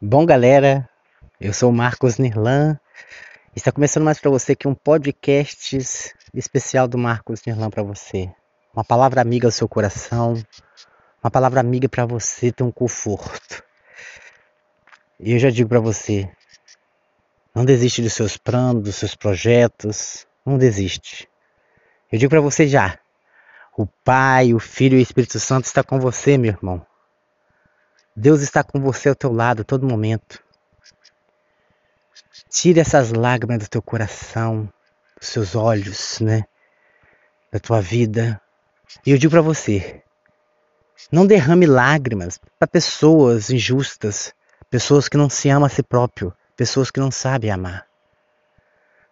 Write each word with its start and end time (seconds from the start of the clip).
Bom, 0.00 0.26
galera, 0.26 0.88
eu 1.40 1.52
sou 1.52 1.70
o 1.70 1.72
Marcos 1.72 2.18
Nirlan. 2.18 2.78
Está 3.54 3.72
começando 3.72 4.04
mais 4.04 4.20
para 4.20 4.30
você 4.30 4.52
aqui 4.52 4.68
um 4.68 4.74
podcast 4.74 5.78
especial 6.34 6.86
do 6.86 6.98
Marcos 6.98 7.40
Nirlan 7.46 7.70
para 7.70 7.82
você. 7.82 8.30
Uma 8.74 8.84
palavra 8.84 9.20
amiga 9.20 9.48
ao 9.48 9.52
seu 9.52 9.68
coração, 9.68 10.34
uma 11.24 11.30
palavra 11.30 11.60
amiga 11.60 11.88
para 11.88 12.04
você 12.04 12.52
ter 12.52 12.62
um 12.62 12.70
conforto. 12.70 13.64
E 15.18 15.32
eu 15.32 15.38
já 15.38 15.48
digo 15.50 15.68
para 15.68 15.80
você, 15.80 16.30
não 17.54 17.64
desiste 17.64 18.02
dos 18.02 18.12
seus 18.12 18.36
planos, 18.36 18.82
dos 18.82 18.96
seus 18.96 19.14
projetos, 19.14 20.26
não 20.44 20.58
desiste. 20.58 21.26
Eu 22.12 22.18
digo 22.18 22.30
para 22.30 22.40
você 22.40 22.68
já, 22.68 22.98
o 23.76 23.86
Pai, 24.04 24.52
o 24.54 24.60
Filho 24.60 24.96
e 24.96 25.00
o 25.00 25.02
Espírito 25.02 25.40
Santo 25.40 25.64
está 25.64 25.82
com 25.82 25.98
você, 25.98 26.38
meu 26.38 26.52
irmão. 26.52 26.85
Deus 28.18 28.40
está 28.40 28.64
com 28.64 28.80
você 28.80 29.10
ao 29.10 29.14
teu 29.14 29.30
lado 29.30 29.60
a 29.60 29.64
todo 29.64 29.86
momento. 29.86 30.42
Tire 32.48 32.80
essas 32.80 33.12
lágrimas 33.12 33.58
do 33.58 33.68
teu 33.68 33.82
coração, 33.82 34.72
dos 35.20 35.28
seus 35.28 35.54
olhos, 35.54 36.18
né? 36.20 36.46
Da 37.52 37.58
tua 37.58 37.82
vida. 37.82 38.40
E 39.04 39.10
eu 39.10 39.18
digo 39.18 39.32
para 39.32 39.42
você, 39.42 40.02
não 41.12 41.26
derrame 41.26 41.66
lágrimas 41.66 42.40
para 42.58 42.66
pessoas 42.66 43.50
injustas, 43.50 44.32
pessoas 44.70 45.10
que 45.10 45.18
não 45.18 45.28
se 45.28 45.50
amam 45.50 45.66
a 45.66 45.68
si 45.68 45.82
próprio, 45.82 46.32
pessoas 46.56 46.90
que 46.90 46.98
não 46.98 47.10
sabem 47.10 47.50
amar. 47.50 47.86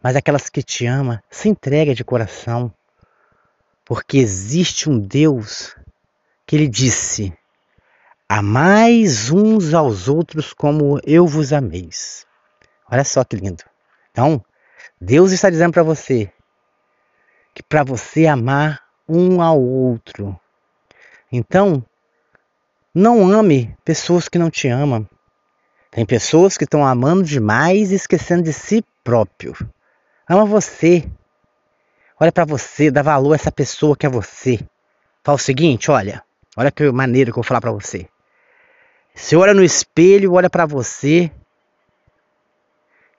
Mas 0.03 0.17
aquelas 0.17 0.49
que 0.49 0.63
te 0.63 0.87
amam, 0.87 1.21
se 1.31 1.51
entrega 1.51 1.95
de 1.95 2.05
coração, 2.05 2.73
porque 3.85 4.17
existe 4.17 4.89
um 4.89 4.99
Deus 4.99 5.77
que 6.47 6.57
ele 6.57 6.69
disse: 6.69 7.37
Amais 8.29 9.31
uns 9.31 9.75
aos 9.75 10.09
outros 10.09 10.55
como 10.55 10.99
eu 11.05 11.27
vos 11.27 11.53
ameis. 11.53 12.27
Olha 12.91 13.05
só 13.05 13.23
que 13.23 13.37
lindo. 13.37 13.63
Então, 14.11 14.43
Deus 14.99 15.31
está 15.31 15.51
dizendo 15.51 15.73
para 15.73 15.83
você 15.83 16.33
que 17.55 17.63
para 17.63 17.85
você 17.85 18.27
amar 18.27 18.83
um 19.07 19.43
ao 19.43 19.61
outro. 19.61 20.39
Então, 21.31 21.85
não 22.95 23.29
ame 23.31 23.77
pessoas 23.85 24.29
que 24.29 24.39
não 24.39 24.51
te 24.51 24.69
amam. 24.69 25.07
Tem 25.91 26.07
pessoas 26.07 26.57
que 26.57 26.65
estão 26.65 26.85
amando 26.85 27.25
demais 27.25 27.93
e 27.93 27.95
esquecendo 27.95 28.43
de 28.43 28.53
si 28.53 28.83
próprio. 29.05 29.55
Ama 30.29 30.47
você. 30.47 31.09
Olha 32.19 32.33
para 32.33 32.47
você, 32.47 32.91
dá 32.91 33.03
valor 33.03 33.33
a 33.33 33.37
essa 33.37 33.53
pessoa 33.53 33.97
que 33.97 34.07
é 34.07 34.09
você. 34.09 34.59
Fala 35.23 35.37
o 35.37 35.39
seguinte, 35.39 35.91
olha, 35.91 36.25
olha 36.57 36.71
que 36.71 36.91
maneiro 36.91 37.31
que 37.31 37.39
eu 37.39 37.43
vou 37.43 37.49
falar 37.49 37.61
para 37.61 37.71
você. 37.71 38.09
Você 39.15 39.37
olha 39.37 39.55
no 39.55 39.63
espelho, 39.63 40.33
olha 40.33 40.51
para 40.51 40.67
você 40.67 41.31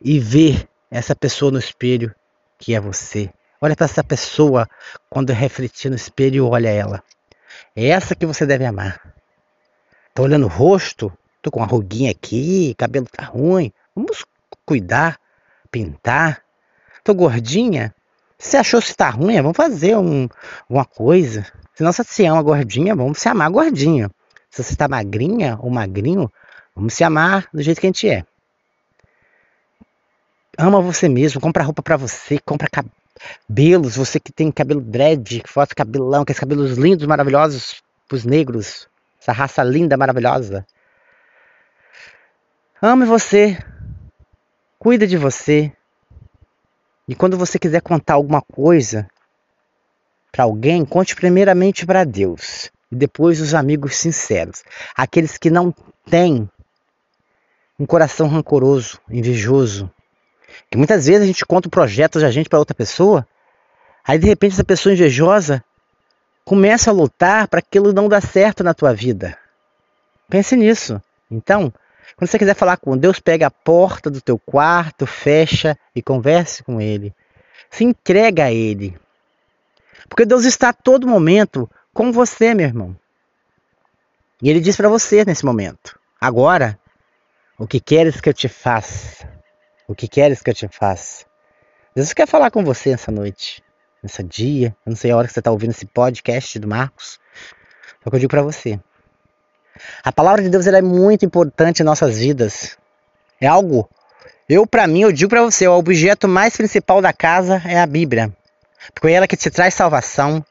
e 0.02 0.20
vê 0.20 0.68
essa 0.92 1.16
pessoa 1.16 1.52
no 1.52 1.58
espelho 1.58 2.14
que 2.60 2.76
é 2.76 2.80
você. 2.80 3.32
Olha 3.62 3.76
para 3.76 3.86
essa 3.86 4.04
pessoa 4.04 4.68
quando 5.10 5.32
refletir 5.32 5.90
no 5.90 5.96
espelho, 5.96 6.50
olha 6.50 6.70
ela. 6.70 7.02
É 7.74 7.88
essa 7.88 8.14
que 8.14 8.26
você 8.26 8.46
deve 8.46 8.66
amar. 8.66 9.02
Tá 10.14 10.22
olhando 10.22 10.46
o 10.46 10.50
rosto? 10.50 11.12
Tô 11.42 11.50
com 11.50 11.60
uma 11.60 11.66
ruguinha 11.66 12.12
aqui, 12.12 12.76
cabelo 12.78 13.08
tá 13.10 13.24
ruim. 13.24 13.72
Vamos 13.96 14.26
cuidar, 14.66 15.18
pintar. 15.72 16.42
Tô 17.04 17.14
gordinha. 17.14 17.96
Se 18.38 18.58
achou 18.58 18.82
se 18.82 18.94
tá 18.96 19.10
ruim, 19.10 19.42
vamos 19.42 19.56
fazer 19.56 19.98
um, 19.98 20.28
uma 20.70 20.84
coisa. 20.84 21.46
Se 21.74 21.84
não 21.84 21.92
se 21.94 22.26
ama 22.26 22.42
gordinha, 22.42 22.96
vamos 22.96 23.18
se 23.18 23.30
amar 23.30 23.50
gordinha. 23.50 24.12
Se 24.56 24.64
você 24.64 24.72
está 24.72 24.88
magrinha 24.88 25.58
ou 25.60 25.70
magrinho, 25.70 26.32
vamos 26.74 26.94
se 26.94 27.04
amar 27.04 27.46
do 27.54 27.62
jeito 27.62 27.82
que 27.82 27.88
a 27.88 27.90
gente 27.90 28.08
é. 28.08 28.26
Ama 30.58 30.80
você 30.80 31.10
mesmo, 31.10 31.42
compra 31.42 31.62
roupa 31.62 31.84
para 31.84 31.98
você, 31.98 32.40
compra 32.40 32.70
cabelos, 32.70 33.98
você 33.98 34.18
que 34.18 34.32
tem 34.32 34.50
cabelo 34.54 34.80
dread, 34.80 35.42
que 35.42 35.52
faz 35.52 35.74
cabelão, 35.74 36.22
aqueles 36.22 36.40
cabelos 36.40 36.78
lindos, 36.78 37.06
maravilhosos 37.06 37.84
pros 38.08 38.24
negros, 38.24 38.88
essa 39.20 39.34
raça 39.34 39.62
linda, 39.62 39.98
maravilhosa. 39.98 40.66
Ame 42.82 43.06
você, 43.06 43.58
cuida 44.80 45.06
de 45.06 45.18
você. 45.18 45.70
E 47.10 47.14
quando 47.14 47.38
você 47.38 47.60
quiser 47.60 47.82
contar 47.82 48.14
alguma 48.14 48.42
coisa 48.42 49.06
para 50.32 50.46
alguém, 50.46 50.86
conte 50.86 51.14
primeiramente 51.14 51.86
para 51.86 52.06
Deus 52.06 52.74
e 52.96 52.98
depois 52.98 53.42
os 53.42 53.54
amigos 53.54 53.98
sinceros, 53.98 54.64
aqueles 54.96 55.38
que 55.38 55.50
não 55.50 55.76
têm 56.10 56.50
um 57.78 57.86
coração 57.86 58.30
rancoroso, 58.30 59.00
invejoso. 59.10 59.92
Que 60.72 60.78
muitas 60.78 61.06
vezes 61.06 61.24
a 61.24 61.26
gente 61.26 61.46
conta 61.46 61.68
projetos 61.68 62.22
da 62.22 62.32
gente 62.32 62.48
para 62.48 62.58
outra 62.58 62.74
pessoa, 62.74 63.28
aí 64.08 64.18
de 64.18 64.28
repente 64.28 64.54
essa 64.54 64.64
pessoa 64.64 64.94
invejosa 64.94 65.62
começa 66.46 66.90
a 66.90 66.94
lutar 66.94 67.50
para 67.50 67.60
aquilo 67.60 67.92
não 67.92 68.08
dar 68.08 68.22
certo 68.22 68.64
na 68.64 68.74
tua 68.74 68.94
vida. 68.94 69.38
Pense 70.30 70.56
nisso. 70.56 71.02
Então, 71.30 71.74
quando 72.16 72.30
você 72.30 72.40
quiser 72.40 72.56
falar 72.56 72.78
com 72.78 72.98
Deus, 72.98 73.20
pega 73.20 73.48
a 73.48 73.52
porta 73.52 74.10
do 74.10 74.22
teu 74.22 74.40
quarto, 74.40 75.06
fecha 75.06 75.78
e 75.94 76.02
converse 76.02 76.64
com 76.64 76.80
Ele. 76.80 77.14
Se 77.70 77.84
entrega 77.84 78.46
a 78.46 78.54
Ele. 78.54 78.98
Porque 80.08 80.26
Deus 80.26 80.46
está 80.46 80.70
a 80.70 80.74
todo 80.74 81.08
momento 81.08 81.70
com 81.96 82.12
você, 82.12 82.54
meu 82.54 82.68
irmão. 82.68 82.96
E 84.44 84.50
ele 84.50 84.60
diz 84.60 84.76
para 84.76 84.90
você 84.90 85.24
nesse 85.24 85.46
momento: 85.46 85.98
agora, 86.20 86.78
o 87.58 87.66
que 87.66 87.80
queres 87.80 88.20
que 88.20 88.28
eu 88.30 88.34
te 88.34 88.50
faça? 88.50 89.28
O 89.88 89.96
que 89.96 90.08
queres 90.08 90.42
que 90.44 90.50
eu 90.50 90.54
te 90.54 90.68
faça? 90.68 91.26
Deus 91.96 92.12
quer 92.12 92.28
falar 92.28 92.52
com 92.52 92.66
você 92.66 92.90
essa 92.92 93.12
noite, 93.12 93.64
nesse 94.04 94.22
dia. 94.22 94.76
Eu 94.86 94.90
não 94.90 94.98
sei 94.98 95.12
a 95.12 95.18
hora 95.18 95.26
que 95.26 95.34
você 95.34 95.40
está 95.40 95.50
ouvindo 95.50 95.72
esse 95.72 95.86
podcast 95.86 96.60
do 96.60 96.68
Marcos. 96.68 97.18
O 98.06 98.10
que 98.10 98.16
eu 98.18 98.20
digo 98.20 98.30
para 98.30 98.42
você. 98.42 98.78
A 100.04 100.12
palavra 100.12 100.44
de 100.44 100.50
Deus 100.50 100.68
é 100.68 100.82
muito 100.82 101.26
importante 101.26 101.80
em 101.80 101.86
nossas 101.86 102.18
vidas. 102.18 102.78
É 103.40 103.48
algo. 103.48 103.90
Eu, 104.50 104.68
para 104.68 104.86
mim, 104.86 105.04
eu 105.04 105.14
digo 105.14 105.30
para 105.30 105.44
você: 105.44 105.66
o 105.66 105.78
objeto 105.78 106.28
mais 106.28 106.58
principal 106.58 107.02
da 107.02 107.14
casa 107.14 107.62
é 107.66 107.80
a 107.80 107.88
Bíblia. 107.88 108.36
Porque 108.94 109.08
é 109.08 109.14
ela 109.14 109.28
que 109.28 109.38
te 109.38 109.50
traz 109.50 109.74
salvação, 109.74 110.46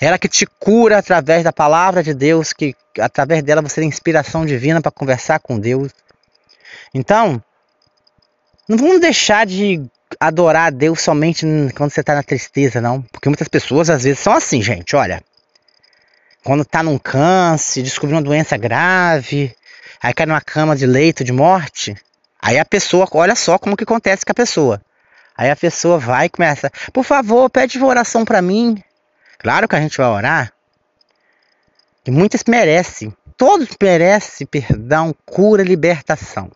ela 0.00 0.18
que 0.18 0.28
te 0.28 0.46
cura 0.46 0.98
através 0.98 1.44
da 1.44 1.52
palavra 1.52 2.02
de 2.02 2.14
Deus, 2.14 2.52
que 2.52 2.74
através 2.98 3.42
dela 3.42 3.62
você 3.62 3.80
tem 3.80 3.88
inspiração 3.88 4.44
divina 4.46 4.80
para 4.80 4.90
conversar 4.90 5.40
com 5.40 5.58
Deus. 5.58 5.92
Então, 6.94 7.42
não 8.68 8.76
vamos 8.76 9.00
deixar 9.00 9.46
de 9.46 9.82
adorar 10.18 10.68
a 10.68 10.70
Deus 10.70 11.00
somente 11.00 11.44
quando 11.74 11.90
você 11.90 12.00
está 12.00 12.14
na 12.14 12.22
tristeza, 12.22 12.80
não. 12.80 13.02
Porque 13.02 13.28
muitas 13.28 13.48
pessoas 13.48 13.90
às 13.90 14.04
vezes 14.04 14.18
são 14.18 14.32
assim, 14.32 14.62
gente. 14.62 14.96
Olha, 14.96 15.22
quando 16.44 16.62
está 16.62 16.82
num 16.82 16.98
câncer, 16.98 17.82
descobriu 17.82 18.16
uma 18.16 18.22
doença 18.22 18.56
grave, 18.56 19.54
aí 20.02 20.14
cai 20.14 20.26
numa 20.26 20.40
cama 20.40 20.76
de 20.76 20.86
leito 20.86 21.24
de 21.24 21.32
morte, 21.32 21.96
aí 22.40 22.58
a 22.58 22.64
pessoa, 22.64 23.06
olha 23.12 23.34
só 23.34 23.58
como 23.58 23.76
que 23.76 23.84
acontece 23.84 24.24
com 24.24 24.32
a 24.32 24.34
pessoa. 24.34 24.80
Aí 25.36 25.50
a 25.50 25.56
pessoa 25.56 25.98
vai 25.98 26.26
e 26.26 26.30
começa, 26.30 26.70
por 26.92 27.04
favor, 27.04 27.48
pede 27.48 27.80
oração 27.82 28.24
para 28.24 28.42
mim. 28.42 28.82
Claro 29.38 29.68
que 29.68 29.76
a 29.76 29.80
gente 29.80 29.96
vai 29.96 30.06
orar. 30.08 30.52
E 32.04 32.10
muitas 32.10 32.42
merecem. 32.46 33.14
Todos 33.36 33.68
merecem 33.80 34.46
perdão, 34.46 35.14
cura, 35.24 35.62
libertação. 35.62 36.50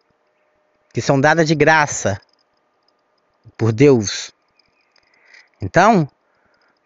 Que 0.93 1.01
são 1.01 1.21
dadas 1.21 1.47
de 1.47 1.55
graça 1.55 2.21
por 3.57 3.73
Deus. 3.73 4.33
Então, 5.61 6.09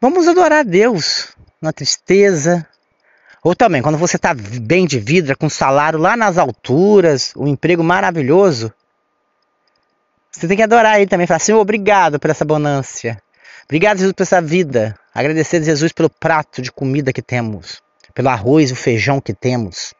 vamos 0.00 0.28
adorar 0.28 0.64
Deus 0.64 1.28
na 1.60 1.72
tristeza. 1.72 2.66
Ou 3.42 3.54
também, 3.54 3.80
quando 3.80 3.96
você 3.96 4.16
está 4.16 4.34
bem 4.34 4.86
de 4.86 4.98
vida, 4.98 5.34
com 5.34 5.48
salário 5.48 5.98
lá 5.98 6.16
nas 6.16 6.36
alturas, 6.36 7.32
um 7.36 7.46
emprego 7.46 7.82
maravilhoso, 7.82 8.72
você 10.30 10.46
tem 10.46 10.56
que 10.56 10.62
adorar 10.62 10.96
Ele 10.96 11.08
também. 11.08 11.26
Falar, 11.26 11.38
Senhor, 11.38 11.58
obrigado 11.58 12.18
por 12.18 12.28
essa 12.28 12.44
bonância. 12.44 13.22
Obrigado, 13.66 13.98
Jesus, 13.98 14.12
por 14.12 14.22
essa 14.22 14.40
vida. 14.40 14.96
Agradecer 15.12 15.56
a 15.56 15.64
Jesus 15.64 15.92
pelo 15.92 16.08
prato 16.08 16.62
de 16.62 16.70
comida 16.70 17.12
que 17.12 17.20
temos, 17.20 17.82
pelo 18.14 18.28
arroz 18.28 18.70
e 18.70 18.72
o 18.72 18.76
feijão 18.76 19.20
que 19.20 19.34
temos. 19.34 19.92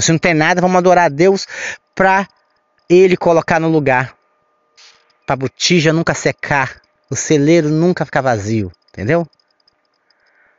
Se 0.00 0.12
não 0.12 0.18
tem 0.18 0.34
nada, 0.34 0.60
vamos 0.60 0.76
adorar 0.76 1.06
a 1.06 1.08
Deus 1.08 1.48
para 1.96 2.28
Ele 2.88 3.16
colocar 3.16 3.58
no 3.58 3.68
lugar. 3.68 4.14
Para 5.26 5.34
a 5.34 5.36
botija 5.36 5.92
nunca 5.92 6.14
secar, 6.14 6.80
o 7.10 7.16
celeiro 7.16 7.68
nunca 7.68 8.04
ficar 8.04 8.20
vazio, 8.20 8.70
entendeu? 8.90 9.26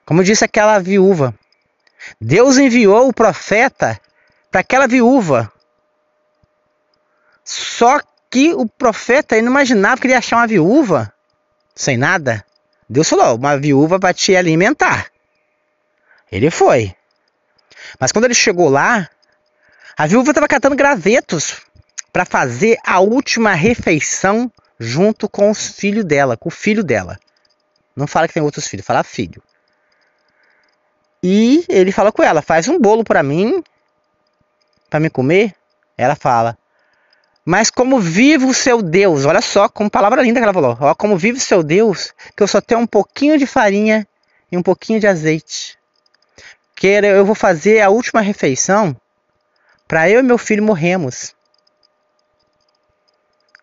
Como 0.05 0.21
disse 0.21 0.43
aquela 0.43 0.79
viúva, 0.79 1.33
Deus 2.19 2.57
enviou 2.57 3.07
o 3.07 3.13
profeta 3.13 3.97
para 4.51 4.59
aquela 4.59 4.85
viúva. 4.85 5.49
Só 7.45 8.01
que 8.29 8.53
o 8.53 8.67
profeta 8.67 9.41
não 9.41 9.49
imaginava 9.49 10.01
que 10.01 10.07
ele 10.07 10.13
ia 10.13 10.19
achar 10.19 10.35
uma 10.35 10.47
viúva 10.47 11.13
sem 11.79 11.95
nada. 11.97 12.45
Deus 12.89 13.07
falou: 13.07 13.37
uma 13.37 13.57
viúva 13.57 13.97
vai 13.97 14.13
te 14.13 14.35
alimentar. 14.35 15.09
Ele 16.29 16.51
foi. 16.51 16.93
Mas 17.97 18.11
quando 18.11 18.25
ele 18.25 18.33
chegou 18.33 18.67
lá, 18.69 19.09
A 19.99 20.07
viúva 20.07 20.31
estava 20.31 20.47
catando 20.47 20.77
gravetos 20.77 21.59
para 22.13 22.23
fazer 22.23 22.77
a 22.85 23.01
última 23.01 23.53
refeição 23.53 24.49
junto 24.79 25.27
com 25.27 25.51
os 25.51 25.71
filhos 25.71 26.05
dela, 26.05 26.37
com 26.37 26.47
o 26.47 26.51
filho 26.51 26.85
dela. 26.85 27.19
Não 27.93 28.07
fala 28.07 28.25
que 28.25 28.33
tem 28.33 28.41
outros 28.41 28.65
filhos, 28.65 28.85
fala 28.85 29.03
filho. 29.03 29.43
E 31.21 31.65
ele 31.67 31.91
fala 31.91 32.13
com 32.13 32.23
ela: 32.23 32.41
faz 32.41 32.69
um 32.69 32.79
bolo 32.79 33.03
para 33.03 33.21
mim, 33.21 33.61
para 34.89 35.01
me 35.01 35.09
comer. 35.09 35.53
Ela 35.97 36.15
fala: 36.15 36.57
mas 37.49 37.71
como 37.71 37.99
vive 37.99 38.45
o 38.45 38.53
seu 38.53 38.79
Deus, 38.79 39.25
olha 39.25 39.41
só, 39.41 39.67
como 39.67 39.89
palavra 39.89 40.21
linda 40.21 40.39
que 40.39 40.43
ela 40.43 40.53
falou. 40.53 40.77
Ó, 40.79 40.93
como 40.93 41.17
vive 41.17 41.39
o 41.39 41.41
seu 41.41 41.63
Deus, 41.63 42.13
que 42.37 42.43
eu 42.43 42.47
só 42.47 42.61
tenho 42.61 42.79
um 42.79 42.85
pouquinho 42.85 43.39
de 43.39 43.47
farinha 43.47 44.07
e 44.51 44.55
um 44.55 44.61
pouquinho 44.61 44.99
de 44.99 45.07
azeite. 45.07 45.75
Que 46.75 46.85
eu 46.85 47.25
vou 47.25 47.33
fazer 47.33 47.81
a 47.81 47.89
última 47.89 48.21
refeição 48.21 48.95
para 49.87 50.07
eu 50.07 50.19
e 50.19 50.23
meu 50.23 50.37
filho 50.37 50.61
morremos. 50.61 51.33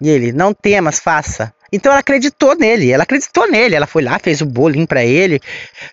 E 0.01 0.11
ele, 0.11 0.33
não 0.33 0.53
temas, 0.53 0.99
faça. 0.99 1.55
Então 1.71 1.93
ela 1.93 2.01
acreditou 2.01 2.57
nele, 2.57 2.91
ela 2.91 3.05
acreditou 3.05 3.49
nele. 3.49 3.77
Ela 3.77 3.87
foi 3.87 4.03
lá, 4.03 4.19
fez 4.19 4.41
o 4.41 4.47
bolinho 4.47 4.89
para 4.89 5.05
ele, 5.05 5.41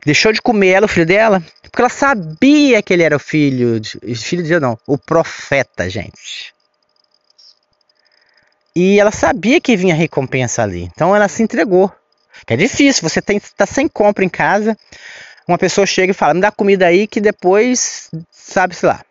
deixou 0.04 0.34
de 0.34 0.42
comer 0.42 0.70
ela, 0.70 0.88
o 0.88 0.90
filho 0.90 1.06
dela, 1.06 1.44
porque 1.62 1.80
ela 1.80 1.90
sabia 1.90 2.82
que 2.82 2.92
ele 2.92 3.04
era 3.04 3.16
o 3.16 3.20
filho 3.20 3.80
de, 3.80 4.00
filho 4.16 4.42
de 4.42 4.60
não, 4.60 4.80
o 4.88 4.98
profeta, 4.98 5.88
gente. 5.88 6.53
E 8.76 9.00
ela 9.00 9.12
sabia 9.12 9.62
que 9.62 9.78
vinha 9.78 9.94
recompensa 9.94 10.64
ali. 10.64 10.90
Então 10.94 11.16
ela 11.16 11.28
se 11.28 11.44
entregou. 11.44 11.92
Que 12.46 12.56
é 12.56 12.58
difícil, 12.58 13.08
você 13.08 13.22
tem 13.22 13.40
tá 13.40 13.66
sem 13.66 13.88
compra 13.88 14.26
em 14.26 14.30
casa, 14.30 14.76
uma 15.48 15.58
pessoa 15.58 15.86
chega 15.86 16.12
e 16.12 16.16
fala: 16.16 16.34
"Me 16.34 16.42
dá 16.42 16.52
comida 16.52 16.88
aí 16.88 17.08
que 17.08 17.22
depois 17.22 18.10
sabe-se 18.32 18.86
lá". 18.86 19.02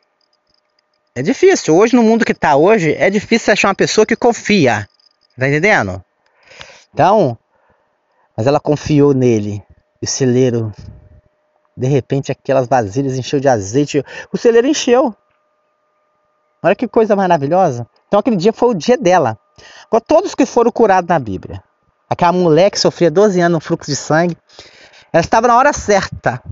É 1.14 1.22
difícil. 1.22 1.76
Hoje 1.76 1.94
no 1.94 2.02
mundo 2.02 2.24
que 2.24 2.34
tá 2.34 2.56
hoje, 2.56 2.94
é 2.94 3.08
difícil 3.10 3.52
achar 3.52 3.68
uma 3.68 3.74
pessoa 3.74 4.06
que 4.06 4.16
confia. 4.16 4.88
Tá 5.38 5.48
entendendo? 5.48 6.02
Então, 6.92 7.38
mas 8.36 8.46
ela 8.46 8.60
confiou 8.60 9.14
nele. 9.14 9.62
E 10.00 10.04
o 10.04 10.08
celeiro, 10.08 10.72
de 11.76 11.86
repente, 11.86 12.32
aquelas 12.32 12.66
vasilhas 12.66 13.16
encheu 13.16 13.40
de 13.40 13.48
azeite. 13.48 14.04
O 14.32 14.38
celeiro 14.38 14.66
encheu. 14.66 15.14
Olha 16.62 16.74
que 16.74 16.88
coisa 16.88 17.14
maravilhosa. 17.14 17.86
Então, 18.08 18.20
aquele 18.20 18.36
dia 18.36 18.52
foi 18.52 18.70
o 18.70 18.74
dia 18.74 18.96
dela. 18.96 19.38
Agora, 19.87 20.04
todos 20.06 20.34
que 20.34 20.46
foram 20.46 20.70
curados 20.70 21.08
na 21.08 21.19
Bíblia. 21.19 21.62
Aquela 22.08 22.32
mulher 22.32 22.70
que 22.70 22.78
sofria 22.78 23.10
12 23.10 23.40
anos 23.40 23.56
no 23.56 23.60
fluxo 23.60 23.90
de 23.90 23.96
sangue. 23.96 24.37
Ela 25.12 25.20
estava 25.20 25.49
na 25.49 25.56
hora 25.56 25.72
certa. 25.72 26.43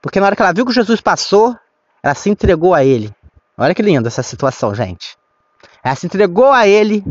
Porque 0.00 0.18
na 0.18 0.26
hora 0.26 0.36
que 0.36 0.42
ela 0.42 0.52
viu 0.52 0.66
que 0.66 0.72
Jesus 0.72 1.00
passou, 1.00 1.56
ela 2.02 2.14
se 2.14 2.28
entregou 2.28 2.74
a 2.74 2.84
ele. 2.84 3.14
Olha 3.56 3.74
que 3.74 3.82
lindo 3.82 4.08
essa 4.08 4.22
situação, 4.22 4.74
gente. 4.74 5.16
Ela 5.84 5.94
se 5.94 6.06
entregou 6.06 6.50
a 6.50 6.66
ele 6.66 7.04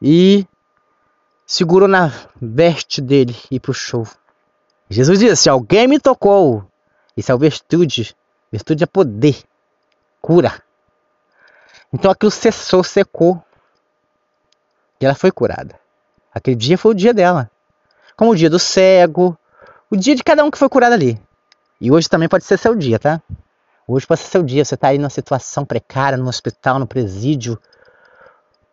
e 0.00 0.46
segurou 1.46 1.88
na 1.88 2.12
veste 2.40 3.00
dele 3.00 3.36
e 3.50 3.60
puxou. 3.60 4.06
Jesus 4.90 5.18
disse: 5.18 5.48
Alguém 5.48 5.86
me 5.86 5.98
tocou. 5.98 6.64
Isso 7.16 7.32
é 7.32 7.36
virtude. 7.38 8.14
Virtude 8.52 8.84
é 8.84 8.86
poder. 8.86 9.42
Cura. 10.20 10.62
Então 11.92 12.10
aquilo 12.10 12.30
cessou, 12.30 12.84
secou. 12.84 13.42
E 15.00 15.04
ela 15.04 15.14
foi 15.14 15.30
curada. 15.30 15.74
Aquele 16.34 16.56
dia 16.56 16.78
foi 16.78 16.92
o 16.92 16.94
dia 16.94 17.14
dela. 17.14 17.50
Como 18.16 18.30
o 18.30 18.36
dia 18.36 18.50
do 18.50 18.58
cego. 18.58 19.36
O 19.90 19.96
dia 19.96 20.14
de 20.14 20.22
cada 20.22 20.44
um 20.44 20.50
que 20.50 20.58
foi 20.58 20.68
curado 20.68 20.92
ali. 20.92 21.20
E 21.80 21.90
hoje 21.90 22.08
também 22.08 22.28
pode 22.28 22.44
ser 22.44 22.58
seu 22.58 22.74
dia, 22.74 22.98
tá? 22.98 23.22
Hoje 23.86 24.06
pode 24.06 24.20
ser 24.20 24.28
seu 24.28 24.42
dia. 24.42 24.64
Você 24.64 24.74
está 24.74 24.88
aí 24.88 24.98
numa 24.98 25.10
situação 25.10 25.64
precária, 25.64 26.18
no 26.18 26.28
hospital, 26.28 26.78
no 26.78 26.86
presídio, 26.86 27.58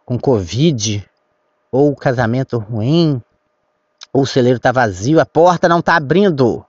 com 0.05 0.17
Covid, 0.17 1.07
ou 1.71 1.95
casamento 1.95 2.57
ruim, 2.57 3.21
ou 4.11 4.21
o 4.23 4.27
celeiro 4.27 4.57
está 4.57 4.71
vazio, 4.71 5.19
a 5.19 5.25
porta 5.25 5.67
não 5.67 5.79
está 5.79 5.95
abrindo. 5.95 6.63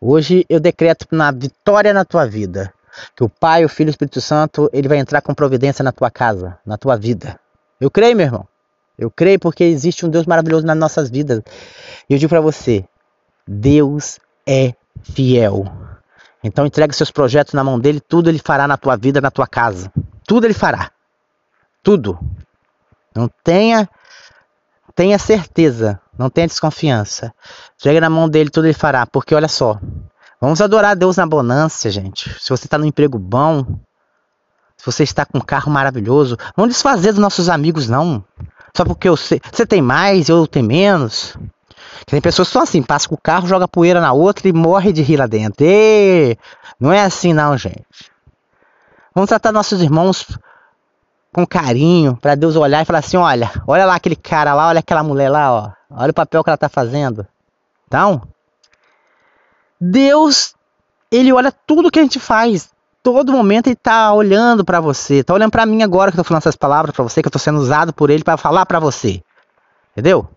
Hoje 0.00 0.46
eu 0.48 0.60
decreto 0.60 1.06
na 1.10 1.30
vitória 1.30 1.92
na 1.92 2.04
tua 2.04 2.24
vida, 2.24 2.72
que 3.14 3.24
o 3.24 3.28
Pai, 3.28 3.64
o 3.64 3.68
Filho 3.68 3.88
e 3.88 3.90
o 3.90 3.92
Espírito 3.92 4.20
Santo, 4.20 4.70
ele 4.72 4.88
vai 4.88 4.98
entrar 4.98 5.20
com 5.20 5.34
providência 5.34 5.82
na 5.82 5.92
tua 5.92 6.10
casa, 6.10 6.58
na 6.64 6.78
tua 6.78 6.96
vida. 6.96 7.38
Eu 7.80 7.90
creio, 7.90 8.16
meu 8.16 8.26
irmão. 8.26 8.46
Eu 8.98 9.10
creio 9.10 9.40
porque 9.40 9.64
existe 9.64 10.04
um 10.04 10.10
Deus 10.10 10.26
maravilhoso 10.26 10.66
nas 10.66 10.76
nossas 10.76 11.08
vidas. 11.08 11.42
E 12.08 12.12
eu 12.12 12.18
digo 12.18 12.28
para 12.28 12.40
você, 12.40 12.84
Deus 13.48 14.18
é 14.46 14.74
fiel. 15.02 15.64
Então 16.44 16.66
entregue 16.66 16.94
seus 16.94 17.10
projetos 17.10 17.54
na 17.54 17.64
mão 17.64 17.78
dele, 17.78 18.00
tudo 18.00 18.28
ele 18.28 18.38
fará 18.38 18.68
na 18.68 18.76
tua 18.76 18.96
vida, 18.96 19.20
na 19.20 19.30
tua 19.30 19.46
casa. 19.46 19.90
Tudo 20.26 20.46
ele 20.46 20.54
fará. 20.54 20.90
Tudo. 21.82 22.18
Não 23.14 23.28
tenha 23.42 23.88
tenha 24.94 25.18
certeza, 25.18 25.98
não 26.18 26.28
tenha 26.28 26.46
desconfiança. 26.46 27.32
Chega 27.78 28.00
na 28.00 28.10
mão 28.10 28.28
dele, 28.28 28.50
tudo 28.50 28.66
ele 28.66 28.74
fará, 28.74 29.06
porque 29.06 29.34
olha 29.34 29.48
só. 29.48 29.80
Vamos 30.38 30.60
adorar 30.60 30.94
Deus 30.94 31.16
na 31.16 31.26
bonança, 31.26 31.90
gente. 31.90 32.28
Se 32.38 32.50
você 32.50 32.66
está 32.66 32.76
no 32.76 32.86
emprego 32.86 33.18
bom, 33.18 33.64
se 34.80 34.86
você 34.86 35.02
está 35.02 35.26
com 35.26 35.36
um 35.36 35.42
carro 35.42 35.70
maravilhoso, 35.70 36.38
não 36.56 36.66
desfazer 36.66 37.12
dos 37.12 37.20
nossos 37.20 37.50
amigos 37.50 37.86
não. 37.86 38.24
Só 38.74 38.82
porque 38.82 39.06
eu 39.06 39.14
sei, 39.14 39.38
você 39.52 39.66
tem 39.66 39.82
mais, 39.82 40.30
eu 40.30 40.46
tenho 40.46 40.64
menos. 40.64 41.36
Tem 42.06 42.18
pessoas 42.18 42.48
que 42.48 42.52
são 42.54 42.62
assim, 42.62 42.82
passa 42.82 43.06
com 43.06 43.14
o 43.14 43.20
carro, 43.20 43.46
joga 43.46 43.68
poeira 43.68 44.00
na 44.00 44.14
outra 44.14 44.48
e 44.48 44.54
morre 44.54 44.90
de 44.90 45.02
rir 45.02 45.18
lá 45.18 45.26
dentro. 45.26 45.66
E 45.66 46.34
não 46.80 46.90
é 46.90 47.02
assim 47.02 47.34
não, 47.34 47.58
gente. 47.58 47.84
Vamos 49.14 49.28
tratar 49.28 49.52
nossos 49.52 49.82
irmãos 49.82 50.26
com 51.30 51.46
carinho, 51.46 52.16
para 52.16 52.34
Deus 52.34 52.56
olhar 52.56 52.80
e 52.80 52.86
falar 52.86 53.00
assim: 53.00 53.18
olha, 53.18 53.50
olha 53.66 53.84
lá 53.84 53.96
aquele 53.96 54.16
cara 54.16 54.54
lá, 54.54 54.68
olha 54.68 54.78
aquela 54.78 55.02
mulher 55.02 55.28
lá, 55.28 55.52
ó, 55.52 55.70
olha 55.90 56.10
o 56.10 56.14
papel 56.14 56.42
que 56.42 56.48
ela 56.48 56.56
tá 56.56 56.70
fazendo. 56.70 57.26
Então, 57.86 58.22
Deus, 59.78 60.54
ele 61.12 61.34
olha 61.34 61.52
tudo 61.52 61.90
que 61.90 61.98
a 61.98 62.02
gente 62.02 62.18
faz. 62.18 62.70
Todo 63.02 63.32
momento 63.32 63.68
ele 63.68 63.76
tá 63.76 64.12
olhando 64.12 64.64
para 64.64 64.80
você, 64.80 65.24
tá 65.24 65.32
olhando 65.32 65.50
para 65.50 65.64
mim 65.64 65.82
agora 65.82 66.10
que 66.10 66.18
eu 66.18 66.22
tô 66.22 66.28
falando 66.28 66.42
essas 66.42 66.56
palavras 66.56 66.94
para 66.94 67.02
você, 67.02 67.22
que 67.22 67.28
eu 67.28 67.32
tô 67.32 67.38
sendo 67.38 67.58
usado 67.58 67.92
por 67.92 68.10
ele 68.10 68.22
para 68.22 68.36
falar 68.36 68.66
para 68.66 68.78
você. 68.78 69.22
Entendeu? 69.92 70.28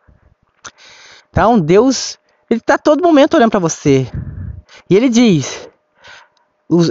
Então, 1.30 1.60
Deus, 1.60 2.18
ele 2.50 2.62
tá 2.62 2.78
todo 2.78 3.04
momento 3.04 3.36
olhando 3.36 3.52
para 3.52 3.60
você. 3.60 4.10
E 4.90 4.96
ele 4.96 5.10
diz: 5.10 5.68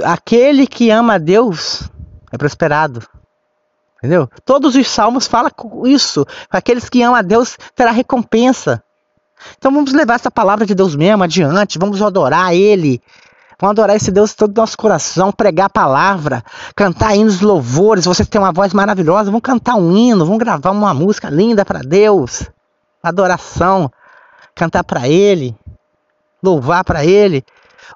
aquele 0.04 0.66
que 0.66 0.90
ama 0.90 1.14
a 1.14 1.18
Deus 1.18 1.88
é 2.30 2.36
prosperado. 2.36 3.06
Entendeu? 3.98 4.28
Todos 4.44 4.74
os 4.74 4.88
salmos 4.88 5.28
falam 5.28 5.50
isso. 5.84 6.26
Aqueles 6.50 6.88
que 6.88 7.02
amam 7.02 7.14
a 7.14 7.22
Deus 7.22 7.56
terá 7.74 7.92
recompensa. 7.92 8.82
Então 9.56 9.72
vamos 9.72 9.92
levar 9.92 10.14
essa 10.14 10.30
palavra 10.30 10.66
de 10.66 10.74
Deus 10.74 10.96
mesmo 10.96 11.22
adiante. 11.22 11.78
Vamos 11.78 12.02
adorar 12.02 12.52
Ele. 12.54 13.00
Vamos 13.62 13.78
adorar 13.78 13.94
esse 13.94 14.10
Deus 14.10 14.30
de 14.30 14.36
todo 14.38 14.58
o 14.58 14.60
nosso 14.60 14.76
coração, 14.76 15.30
pregar 15.30 15.66
a 15.66 15.70
palavra, 15.70 16.42
cantar 16.74 17.14
hinos 17.14 17.40
louvores. 17.40 18.06
Você 18.06 18.24
tem 18.24 18.40
uma 18.40 18.50
voz 18.50 18.74
maravilhosa, 18.74 19.26
vamos 19.26 19.40
cantar 19.40 19.76
um 19.76 19.96
hino, 19.96 20.24
vamos 20.24 20.40
gravar 20.40 20.72
uma 20.72 20.92
música 20.92 21.30
linda 21.30 21.64
para 21.64 21.78
Deus. 21.78 22.50
Adoração, 23.00 23.88
cantar 24.52 24.82
para 24.82 25.06
Ele, 25.06 25.54
louvar 26.42 26.82
para 26.82 27.04
Ele, 27.04 27.44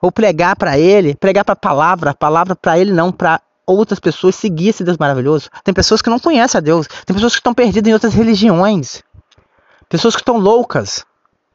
ou 0.00 0.12
pregar 0.12 0.54
para 0.54 0.78
Ele, 0.78 1.16
pregar 1.16 1.44
para 1.44 1.54
a 1.54 1.56
palavra, 1.56 2.14
palavra 2.14 2.54
para 2.54 2.78
Ele 2.78 2.92
não 2.92 3.10
para 3.10 3.40
outras 3.66 3.98
pessoas 3.98 4.36
seguir 4.36 4.68
esse 4.68 4.84
Deus 4.84 4.96
maravilhoso. 4.96 5.50
Tem 5.64 5.74
pessoas 5.74 6.00
que 6.00 6.08
não 6.08 6.20
conhecem 6.20 6.58
a 6.58 6.62
Deus. 6.62 6.86
Tem 7.04 7.12
pessoas 7.12 7.32
que 7.32 7.40
estão 7.40 7.52
perdidas 7.52 7.90
em 7.90 7.92
outras 7.92 8.14
religiões. 8.14 9.02
Pessoas 9.88 10.14
que 10.14 10.22
estão 10.22 10.38
loucas. 10.38 11.04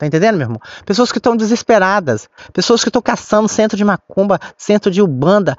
Tá 0.01 0.08
entendendo, 0.08 0.36
meu 0.36 0.46
irmão? 0.46 0.60
Pessoas 0.84 1.12
que 1.12 1.20
estão 1.20 1.38
desesperadas. 1.38 2.27
Pessoas 2.51 2.81
que 2.81 2.89
estão 2.89 3.03
caçando 3.03 3.48
centro 3.48 3.77
de 3.77 3.86
macumba, 3.86 4.39
centro 4.58 4.89
de 4.89 5.00
ubanda. 5.00 5.55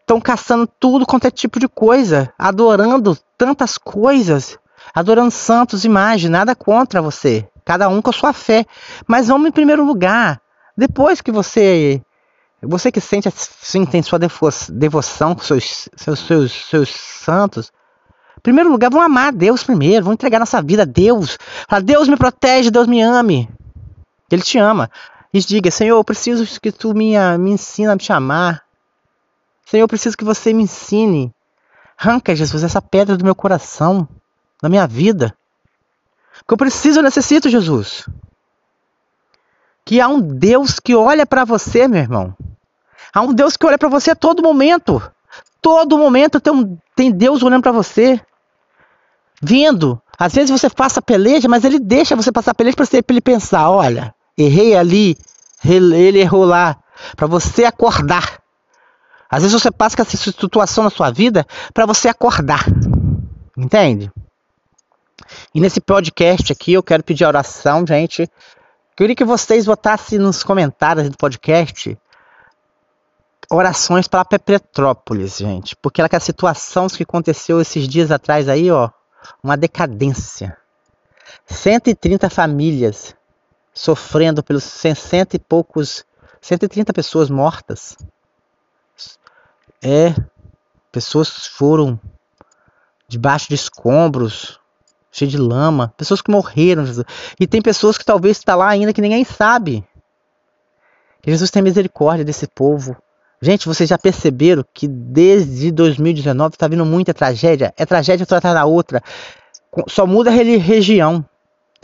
Estão 0.00 0.20
caçando 0.20 0.66
tudo 0.66 1.06
quanto 1.06 1.28
é 1.28 1.30
tipo 1.30 1.60
de 1.60 1.68
coisa. 1.68 2.28
Adorando 2.36 3.16
tantas 3.38 3.78
coisas. 3.78 4.58
Adorando 4.92 5.30
santos, 5.30 5.84
imagens. 5.84 6.28
Nada 6.28 6.56
contra 6.56 7.00
você. 7.00 7.48
Cada 7.64 7.88
um 7.88 8.02
com 8.02 8.10
a 8.10 8.12
sua 8.12 8.32
fé. 8.32 8.66
Mas 9.06 9.28
vamos 9.28 9.46
em 9.46 9.52
primeiro 9.52 9.84
lugar. 9.84 10.40
Depois 10.76 11.20
que 11.20 11.30
você 11.30 12.02
você 12.60 12.90
que 12.90 13.00
sente 13.00 13.28
assim, 13.28 13.86
tem 13.86 14.02
sua 14.02 14.18
devoção 14.72 15.36
com 15.36 15.42
seus, 15.42 15.88
seus, 15.96 16.18
seus, 16.18 16.52
seus 16.68 16.88
santos. 16.90 17.70
Em 18.38 18.40
primeiro 18.42 18.72
lugar, 18.72 18.90
vamos 18.90 19.06
amar 19.06 19.32
Deus 19.32 19.62
primeiro, 19.62 20.06
vamos 20.06 20.14
entregar 20.14 20.40
nossa 20.40 20.60
vida 20.60 20.82
a 20.82 20.86
Deus. 20.86 21.38
Fala, 21.68 21.80
Deus 21.80 22.08
me 22.08 22.16
protege, 22.16 22.72
Deus 22.72 22.88
me 22.88 23.00
ame. 23.00 23.48
Ele 24.34 24.42
te 24.42 24.58
ama. 24.58 24.90
E 25.32 25.40
diga, 25.40 25.70
Senhor, 25.70 25.96
eu 25.96 26.04
preciso 26.04 26.60
que 26.60 26.70
tu 26.70 26.94
me, 26.94 27.14
me 27.38 27.50
ensina 27.50 27.92
a 27.92 27.96
me 27.96 28.02
chamar. 28.02 28.62
Senhor, 29.66 29.82
eu 29.84 29.88
preciso 29.88 30.16
que 30.16 30.24
você 30.24 30.52
me 30.52 30.62
ensine. 30.62 31.34
Arranca, 31.98 32.34
Jesus, 32.36 32.62
essa 32.62 32.82
pedra 32.82 33.16
do 33.16 33.24
meu 33.24 33.34
coração, 33.34 34.08
da 34.62 34.68
minha 34.68 34.86
vida. 34.86 35.36
Que 36.46 36.52
eu 36.52 36.58
preciso, 36.58 36.98
eu 36.98 37.02
necessito, 37.02 37.48
Jesus. 37.48 38.08
Que 39.84 40.00
há 40.00 40.08
um 40.08 40.20
Deus 40.20 40.78
que 40.78 40.94
olha 40.94 41.26
para 41.26 41.44
você, 41.44 41.88
meu 41.88 42.00
irmão. 42.00 42.36
Há 43.12 43.20
um 43.20 43.32
Deus 43.32 43.56
que 43.56 43.66
olha 43.66 43.78
para 43.78 43.88
você 43.88 44.10
a 44.10 44.16
todo 44.16 44.42
momento. 44.42 45.02
todo 45.60 45.96
momento 45.96 46.40
tem, 46.40 46.52
um, 46.52 46.78
tem 46.94 47.10
Deus 47.10 47.42
olhando 47.42 47.62
para 47.62 47.72
você, 47.72 48.20
vendo. 49.40 50.00
Às 50.18 50.34
vezes 50.34 50.50
você 50.50 50.68
passa 50.68 51.00
peleja, 51.00 51.48
mas 51.48 51.64
ele 51.64 51.78
deixa 51.78 52.14
você 52.14 52.30
passar 52.30 52.54
peleja 52.54 52.76
para 52.76 52.86
ele 53.08 53.20
pensar: 53.20 53.70
olha, 53.70 54.14
errei 54.36 54.76
ali, 54.76 55.16
ele 55.64 56.20
errou 56.20 56.44
lá, 56.44 56.76
para 57.16 57.26
você 57.26 57.64
acordar. 57.64 58.40
Às 59.30 59.42
vezes 59.42 59.60
você 59.60 59.70
passa 59.70 59.96
com 59.96 60.02
essa 60.02 60.16
situação 60.16 60.84
na 60.84 60.90
sua 60.90 61.10
vida 61.10 61.46
para 61.72 61.86
você 61.86 62.08
acordar. 62.08 62.64
Entende? 63.56 64.10
E 65.54 65.60
nesse 65.60 65.80
podcast 65.80 66.52
aqui 66.52 66.72
eu 66.72 66.82
quero 66.82 67.02
pedir 67.02 67.24
oração, 67.24 67.84
gente. 67.86 68.30
Queria 68.96 69.16
que 69.16 69.24
vocês 69.24 69.66
botassem 69.66 70.18
nos 70.18 70.42
comentários 70.42 71.08
do 71.08 71.16
podcast 71.16 71.98
orações 73.50 74.08
para 74.08 74.24
Petrópolis, 74.24 75.38
gente. 75.38 75.76
Porque 75.76 76.02
aquela 76.02 76.20
situação 76.20 76.86
que 76.88 77.02
aconteceu 77.02 77.60
esses 77.60 77.88
dias 77.88 78.10
atrás 78.10 78.48
aí, 78.48 78.70
ó, 78.70 78.90
uma 79.42 79.56
decadência. 79.56 80.56
130 81.46 82.30
famílias 82.30 83.14
sofrendo 83.74 84.42
pelos 84.42 84.62
60 84.62 85.36
e 85.36 85.38
poucos, 85.38 86.04
130 86.40 86.92
pessoas 86.92 87.28
mortas. 87.28 87.96
É, 89.82 90.14
pessoas 90.92 91.46
foram 91.46 92.00
debaixo 93.08 93.48
de 93.48 93.56
escombros, 93.56 94.58
cheio 95.10 95.30
de 95.30 95.36
lama, 95.36 95.92
pessoas 95.96 96.22
que 96.22 96.30
morreram, 96.30 96.86
Jesus. 96.86 97.04
E 97.38 97.46
tem 97.46 97.60
pessoas 97.60 97.98
que 97.98 98.04
talvez 98.04 98.38
está 98.38 98.54
lá 98.54 98.68
ainda 98.68 98.92
que 98.92 99.00
ninguém 99.00 99.24
sabe. 99.24 99.84
Jesus 101.26 101.50
tem 101.50 101.62
misericórdia 101.62 102.24
desse 102.24 102.46
povo. 102.46 102.96
Gente, 103.40 103.66
vocês 103.66 103.88
já 103.88 103.98
perceberam 103.98 104.64
que 104.72 104.86
desde 104.88 105.70
2019 105.70 106.54
está 106.54 106.68
vindo 106.68 106.84
muita 106.86 107.12
tragédia? 107.12 107.74
É 107.76 107.84
tragédia 107.84 108.24
atrás 108.24 108.42
da 108.42 108.64
outra. 108.64 109.02
Só 109.88 110.06
muda 110.06 110.30
a 110.30 110.32
região. 110.32 111.24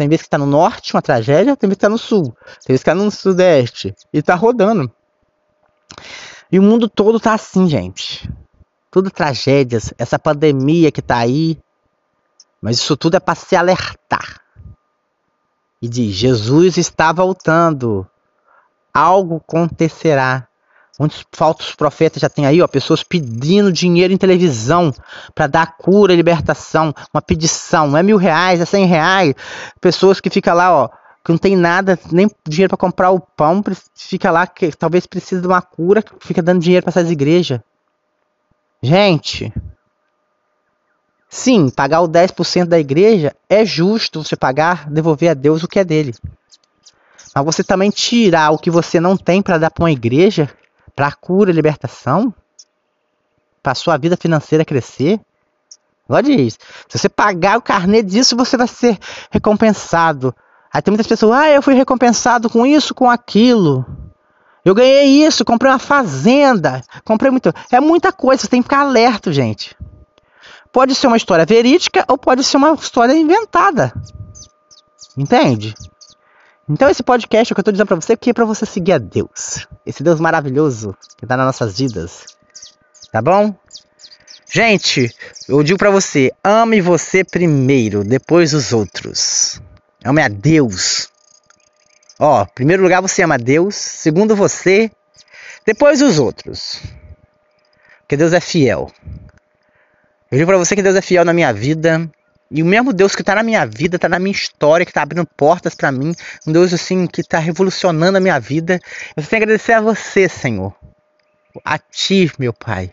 Tem 0.00 0.08
vezes 0.08 0.22
que 0.22 0.28
está 0.28 0.38
no 0.38 0.46
norte, 0.46 0.94
uma 0.94 1.02
tragédia, 1.02 1.54
tem 1.54 1.68
vezes 1.68 1.76
que 1.76 1.84
está 1.84 1.88
no 1.90 1.98
sul, 1.98 2.34
tem 2.64 2.68
vezes 2.68 2.82
que 2.82 2.88
está 2.90 2.94
no 2.94 3.10
sudeste. 3.10 3.94
E 4.10 4.18
está 4.20 4.34
rodando. 4.34 4.90
E 6.50 6.58
o 6.58 6.62
mundo 6.62 6.88
todo 6.88 7.18
está 7.18 7.34
assim, 7.34 7.68
gente. 7.68 8.26
Tudo 8.90 9.10
tragédias. 9.10 9.92
Essa 9.98 10.18
pandemia 10.18 10.90
que 10.90 11.00
está 11.00 11.18
aí. 11.18 11.60
Mas 12.62 12.78
isso 12.78 12.96
tudo 12.96 13.18
é 13.18 13.20
para 13.20 13.34
se 13.34 13.54
alertar. 13.54 14.40
E 15.82 15.86
diz: 15.86 16.14
Jesus 16.14 16.78
está 16.78 17.12
voltando. 17.12 18.08
Algo 18.94 19.36
acontecerá. 19.36 20.48
Muitos 21.00 21.24
falsos 21.32 21.74
profetas 21.74 22.20
já 22.20 22.28
tem 22.28 22.44
aí, 22.44 22.60
ó, 22.60 22.68
pessoas 22.68 23.02
pedindo 23.02 23.72
dinheiro 23.72 24.12
em 24.12 24.18
televisão 24.18 24.92
para 25.34 25.46
dar 25.46 25.78
cura, 25.78 26.14
libertação, 26.14 26.94
uma 27.14 27.22
pedição, 27.22 27.88
não 27.88 27.96
é 27.96 28.02
mil 28.02 28.18
reais, 28.18 28.60
é 28.60 28.66
cem 28.66 28.84
reais. 28.84 29.34
Pessoas 29.80 30.20
que 30.20 30.28
ficam 30.28 30.54
lá, 30.54 30.70
ó, 30.70 30.90
que 31.24 31.30
não 31.30 31.38
tem 31.38 31.56
nada, 31.56 31.98
nem 32.12 32.30
dinheiro 32.46 32.68
para 32.68 32.76
comprar 32.76 33.12
o 33.12 33.18
pão, 33.18 33.64
fica 33.94 34.30
lá 34.30 34.46
que 34.46 34.70
talvez 34.72 35.06
precise 35.06 35.40
de 35.40 35.46
uma 35.46 35.62
cura, 35.62 36.04
fica 36.20 36.42
dando 36.42 36.60
dinheiro 36.60 36.84
para 36.84 36.90
essas 36.90 37.10
igrejas. 37.10 37.60
Gente, 38.82 39.50
sim, 41.30 41.70
pagar 41.70 42.02
o 42.02 42.08
10% 42.08 42.66
da 42.66 42.78
igreja 42.78 43.34
é 43.48 43.64
justo 43.64 44.22
você 44.22 44.36
pagar, 44.36 44.90
devolver 44.90 45.30
a 45.30 45.34
Deus 45.34 45.62
o 45.62 45.68
que 45.68 45.78
é 45.78 45.84
dele. 45.84 46.12
Mas 47.34 47.44
você 47.44 47.64
também 47.64 47.88
tirar 47.88 48.50
o 48.50 48.58
que 48.58 48.70
você 48.70 49.00
não 49.00 49.16
tem 49.16 49.40
para 49.40 49.56
dar 49.56 49.70
para 49.70 49.84
uma 49.84 49.90
igreja, 49.90 50.50
para 50.94 51.12
cura 51.12 51.50
e 51.50 51.54
libertação, 51.54 52.34
para 53.62 53.74
sua 53.74 53.96
vida 53.96 54.16
financeira 54.16 54.64
crescer. 54.64 55.20
Olha 56.08 56.32
isso. 56.32 56.58
Se 56.88 56.98
você 56.98 57.08
pagar 57.08 57.58
o 57.58 57.62
carnê 57.62 58.02
disso, 58.02 58.36
você 58.36 58.56
vai 58.56 58.66
ser 58.66 58.98
recompensado. 59.30 60.34
Aí 60.72 60.82
tem 60.82 60.92
muitas 60.92 61.06
pessoas, 61.06 61.38
ah, 61.38 61.48
eu 61.50 61.62
fui 61.62 61.74
recompensado 61.74 62.48
com 62.48 62.66
isso, 62.66 62.94
com 62.94 63.08
aquilo. 63.08 63.84
Eu 64.64 64.74
ganhei 64.74 65.24
isso, 65.26 65.44
comprei 65.44 65.70
uma 65.70 65.78
fazenda, 65.78 66.82
comprei 67.04 67.30
muito. 67.30 67.52
É 67.70 67.80
muita 67.80 68.12
coisa, 68.12 68.42
você 68.42 68.48
tem 68.48 68.60
que 68.60 68.68
ficar 68.68 68.80
alerta, 68.80 69.32
gente. 69.32 69.76
Pode 70.72 70.94
ser 70.94 71.06
uma 71.06 71.16
história 71.16 71.46
verídica 71.46 72.04
ou 72.08 72.16
pode 72.16 72.44
ser 72.44 72.56
uma 72.56 72.74
história 72.74 73.12
inventada. 73.12 73.92
Entende? 75.16 75.74
Então 76.70 76.88
esse 76.88 77.02
podcast 77.02 77.50
é 77.50 77.52
o 77.52 77.56
que 77.56 77.58
eu 77.58 77.62
estou 77.62 77.72
dizendo 77.72 77.88
para 77.88 77.96
você 77.96 78.16
que 78.16 78.30
é 78.30 78.32
para 78.32 78.44
você 78.44 78.64
seguir 78.64 78.92
a 78.92 78.98
Deus. 78.98 79.66
Esse 79.84 80.04
Deus 80.04 80.20
maravilhoso 80.20 80.96
que 81.18 81.24
está 81.24 81.36
nas 81.36 81.46
nossas 81.46 81.76
vidas. 81.76 82.26
Tá 83.10 83.20
bom? 83.20 83.52
Gente, 84.48 85.12
eu 85.48 85.64
digo 85.64 85.76
para 85.76 85.90
você, 85.90 86.32
ame 86.44 86.80
você 86.80 87.24
primeiro, 87.24 88.04
depois 88.04 88.54
os 88.54 88.72
outros. 88.72 89.60
Ame 90.04 90.22
a 90.22 90.28
Deus. 90.28 91.08
Ó, 92.20 92.46
primeiro 92.54 92.84
lugar 92.84 93.02
você 93.02 93.24
ama 93.24 93.34
a 93.34 93.38
Deus, 93.38 93.74
segundo 93.74 94.36
você, 94.36 94.92
depois 95.66 96.00
os 96.00 96.20
outros. 96.20 96.80
Porque 98.02 98.16
Deus 98.16 98.32
é 98.32 98.40
fiel. 98.40 98.92
Eu 100.30 100.38
digo 100.38 100.46
para 100.46 100.58
você 100.58 100.76
que 100.76 100.82
Deus 100.82 100.94
é 100.94 101.02
fiel 101.02 101.24
na 101.24 101.32
minha 101.32 101.52
vida, 101.52 102.08
e 102.50 102.62
o 102.62 102.66
mesmo 102.66 102.92
Deus 102.92 103.14
que 103.14 103.22
está 103.22 103.34
na 103.34 103.42
minha 103.42 103.64
vida, 103.64 103.96
está 103.96 104.08
na 104.08 104.18
minha 104.18 104.32
história, 104.32 104.84
que 104.84 104.90
está 104.90 105.02
abrindo 105.02 105.24
portas 105.36 105.74
para 105.74 105.92
mim, 105.92 106.14
um 106.46 106.52
Deus 106.52 106.72
assim 106.72 107.06
que 107.06 107.20
está 107.20 107.38
revolucionando 107.38 108.18
a 108.18 108.20
minha 108.20 108.40
vida. 108.40 108.80
Eu 109.16 109.22
tenho 109.22 109.28
que 109.28 109.36
agradecer 109.36 109.72
a 109.72 109.80
você, 109.80 110.28
Senhor. 110.28 110.74
A 111.64 111.78
Ti, 111.78 112.30
meu 112.38 112.52
Pai. 112.52 112.90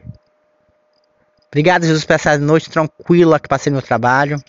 Obrigado, 1.48 1.86
Jesus, 1.86 2.06
por 2.06 2.14
essa 2.14 2.38
noite 2.38 2.70
tranquila 2.70 3.40
que 3.40 3.48
passei 3.48 3.72
no 3.72 3.78
meu 3.78 3.82
trabalho. 3.82 4.40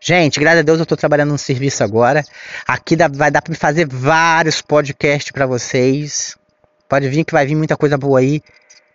Gente, 0.00 0.40
graças 0.40 0.60
a 0.60 0.62
Deus 0.62 0.78
eu 0.78 0.84
estou 0.84 0.96
trabalhando 0.96 1.32
no 1.32 1.38
serviço 1.38 1.84
agora. 1.84 2.22
Aqui 2.66 2.96
dá, 2.96 3.08
vai 3.08 3.30
dar 3.30 3.42
para 3.42 3.54
fazer 3.54 3.86
vários 3.86 4.62
podcasts 4.62 5.32
para 5.32 5.46
vocês. 5.46 6.36
Pode 6.88 7.08
vir 7.08 7.24
que 7.24 7.32
vai 7.32 7.46
vir 7.46 7.56
muita 7.56 7.76
coisa 7.76 7.98
boa 7.98 8.20
aí 8.20 8.42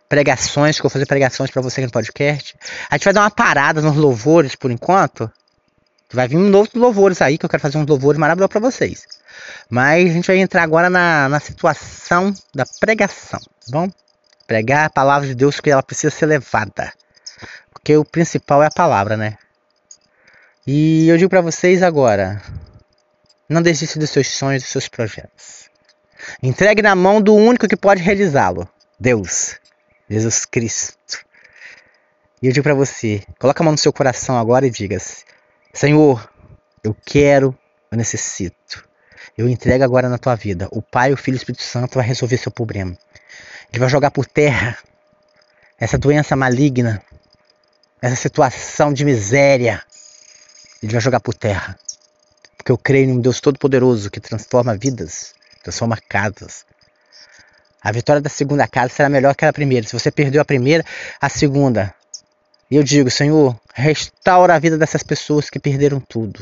pregações, 0.07 0.75
que 0.75 0.81
eu 0.81 0.89
vou 0.89 0.91
fazer 0.91 1.05
pregações 1.05 1.49
para 1.49 1.61
você 1.61 1.79
aqui 1.79 1.85
no 1.85 1.91
podcast. 1.91 2.55
A 2.89 2.95
gente 2.95 3.05
vai 3.05 3.13
dar 3.13 3.21
uma 3.21 3.31
parada 3.31 3.81
nos 3.81 3.95
louvores 3.95 4.55
por 4.55 4.69
enquanto. 4.69 5.31
Vai 6.13 6.27
vir 6.27 6.37
um 6.37 6.49
novo 6.49 6.69
louvores 6.75 7.21
aí, 7.21 7.37
que 7.37 7.45
eu 7.45 7.49
quero 7.49 7.61
fazer 7.61 7.77
uns 7.77 7.87
louvores 7.87 8.19
maravilhosos 8.19 8.51
para 8.51 8.59
vocês. 8.59 9.07
Mas 9.69 10.09
a 10.09 10.13
gente 10.13 10.27
vai 10.27 10.37
entrar 10.37 10.63
agora 10.63 10.89
na, 10.89 11.29
na 11.29 11.39
situação 11.39 12.33
da 12.53 12.65
pregação, 12.79 13.39
tá 13.39 13.71
bom? 13.71 13.89
Pregar 14.45 14.85
a 14.85 14.89
palavra 14.89 15.27
de 15.27 15.35
Deus 15.35 15.59
que 15.59 15.69
ela 15.69 15.81
precisa 15.81 16.13
ser 16.13 16.25
levada. 16.25 16.91
Porque 17.71 17.95
o 17.95 18.03
principal 18.03 18.61
é 18.61 18.67
a 18.67 18.71
palavra, 18.71 19.15
né? 19.15 19.37
E 20.67 21.07
eu 21.07 21.17
digo 21.17 21.29
para 21.29 21.41
vocês 21.41 21.81
agora, 21.81 22.41
não 23.49 23.61
desista 23.61 23.97
dos 23.97 24.09
seus 24.09 24.27
sonhos, 24.27 24.63
dos 24.63 24.71
seus 24.71 24.87
projetos. 24.87 25.69
Entregue 26.43 26.81
na 26.81 26.95
mão 26.95 27.21
do 27.21 27.33
único 27.33 27.67
que 27.67 27.75
pode 27.75 28.03
realizá-lo, 28.03 28.69
Deus, 28.99 29.55
Jesus 30.09 30.45
Cristo. 30.45 31.25
E 32.41 32.47
eu 32.47 32.53
digo 32.53 32.63
para 32.63 32.73
você, 32.73 33.23
coloca 33.39 33.63
a 33.63 33.65
mão 33.65 33.71
no 33.71 33.77
seu 33.77 33.93
coração 33.93 34.37
agora 34.37 34.67
e 34.67 34.69
diga: 34.69 34.97
Senhor, 35.73 36.29
eu 36.83 36.95
quero, 37.05 37.57
eu 37.91 37.97
necessito. 37.97 38.87
Eu 39.37 39.47
entrego 39.47 39.83
agora 39.83 40.09
na 40.09 40.17
tua 40.17 40.35
vida. 40.35 40.67
O 40.71 40.81
Pai, 40.81 41.13
o 41.13 41.17
Filho 41.17 41.35
e 41.35 41.37
o 41.37 41.39
Espírito 41.39 41.63
Santo 41.63 41.95
vai 41.95 42.05
resolver 42.05 42.37
seu 42.37 42.51
problema. 42.51 42.97
Ele 43.71 43.79
vai 43.79 43.89
jogar 43.89 44.11
por 44.11 44.25
terra 44.25 44.77
essa 45.79 45.97
doença 45.97 46.35
maligna, 46.35 47.01
essa 48.01 48.15
situação 48.15 48.93
de 48.93 49.05
miséria. 49.05 49.81
Ele 50.83 50.91
vai 50.91 51.01
jogar 51.01 51.21
por 51.21 51.33
terra. 51.33 51.77
Porque 52.57 52.71
eu 52.71 52.77
creio 52.77 53.09
em 53.09 53.13
um 53.13 53.21
Deus 53.21 53.39
Todo-Poderoso 53.39 54.11
que 54.11 54.19
transforma 54.19 54.75
vidas, 54.75 55.33
transforma 55.63 55.97
casas. 56.07 56.65
A 57.81 57.91
vitória 57.91 58.21
da 58.21 58.29
segunda 58.29 58.67
casa 58.67 58.93
será 58.93 59.09
melhor 59.09 59.33
que 59.33 59.45
a 59.45 59.53
primeira. 59.53 59.87
Se 59.87 59.93
você 59.93 60.11
perdeu 60.11 60.41
a 60.41 60.45
primeira, 60.45 60.85
a 61.19 61.29
segunda 61.29 61.95
e 62.71 62.77
eu 62.77 62.83
digo, 62.83 63.11
Senhor, 63.11 63.59
restaura 63.73 64.55
a 64.55 64.59
vida 64.59 64.77
dessas 64.77 65.03
pessoas 65.03 65.49
que 65.49 65.59
perderam 65.59 65.99
tudo. 65.99 66.41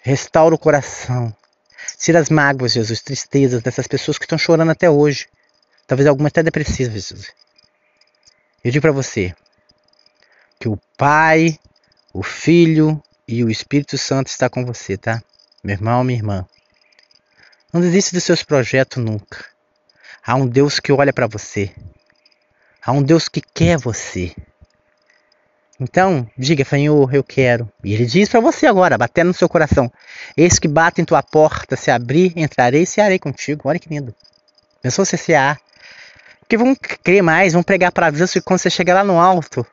Restaura 0.00 0.54
o 0.54 0.58
coração. 0.58 1.36
Tira 1.98 2.18
as 2.18 2.30
mágoas, 2.30 2.72
Jesus, 2.72 3.02
tristezas 3.02 3.60
dessas 3.60 3.86
pessoas 3.86 4.16
que 4.16 4.24
estão 4.24 4.38
chorando 4.38 4.70
até 4.70 4.88
hoje. 4.88 5.28
Talvez 5.86 6.08
algumas 6.08 6.30
até 6.30 6.42
depressivas, 6.42 6.94
Jesus. 6.94 7.26
Eu 8.64 8.70
digo 8.70 8.80
para 8.80 8.90
você 8.90 9.34
que 10.58 10.66
o 10.66 10.78
Pai, 10.96 11.58
o 12.10 12.22
Filho 12.22 13.02
e 13.28 13.44
o 13.44 13.50
Espírito 13.50 13.98
Santo 13.98 14.28
está 14.28 14.48
com 14.48 14.64
você, 14.64 14.96
tá? 14.96 15.22
Meu 15.62 15.74
irmão, 15.74 16.02
minha 16.02 16.18
irmã. 16.18 16.48
Não 17.70 17.82
desista 17.82 18.16
dos 18.16 18.24
seus 18.24 18.42
projetos 18.42 19.04
nunca. 19.04 19.44
Há 20.24 20.36
um 20.36 20.46
Deus 20.46 20.80
que 20.80 20.90
olha 20.90 21.12
para 21.12 21.26
você. 21.26 21.70
Há 22.82 22.92
um 22.92 23.02
Deus 23.02 23.28
que 23.28 23.42
quer 23.42 23.76
você. 23.76 24.34
Então, 25.80 26.28
diga, 26.36 26.62
Senhor, 26.62 27.14
eu 27.14 27.24
quero. 27.24 27.66
E 27.82 27.94
ele 27.94 28.04
diz 28.04 28.28
para 28.28 28.38
você 28.38 28.66
agora, 28.66 28.98
batendo 28.98 29.28
no 29.28 29.34
seu 29.34 29.48
coração: 29.48 29.90
Eis 30.36 30.58
que 30.58 30.68
bate 30.68 31.00
em 31.00 31.04
tua 31.06 31.22
porta, 31.22 31.74
se 31.74 31.90
abrir, 31.90 32.34
entrarei 32.36 32.82
e 32.82 32.86
cearei 32.86 33.18
contigo. 33.18 33.66
Olha 33.66 33.78
que 33.78 33.88
lindo. 33.88 34.14
Pensou 34.82 35.06
você 35.06 35.16
cear. 35.16 35.58
Porque 36.40 36.58
vão 36.58 36.74
crer 36.74 37.22
mais, 37.22 37.54
vão 37.54 37.62
pregar 37.62 37.92
para 37.92 38.10
Deus 38.10 38.34
e 38.36 38.42
quando 38.42 38.58
você 38.58 38.68
chegar 38.68 38.94
lá 38.94 39.04
no 39.04 39.18
alto, 39.18 39.64